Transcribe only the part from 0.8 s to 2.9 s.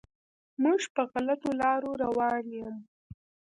په غلطو لارو روان یم.